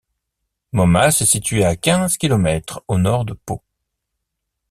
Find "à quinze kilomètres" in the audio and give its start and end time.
1.63-2.83